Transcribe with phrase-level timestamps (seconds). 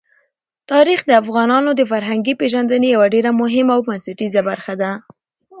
[0.71, 4.91] تاریخ د افغانانو د فرهنګي پیژندنې یوه ډېره مهمه او بنسټیزه برخه ده.